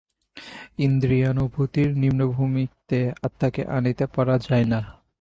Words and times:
ইন্দ্রিয়ানুভূতির 0.77 1.89
নিম্নভূমিতে 1.95 2.99
আত্মাকে 3.23 3.61
আনিতে 3.67 4.05
পারা 4.15 4.35
যায় 4.37 4.65
না। 4.65 4.79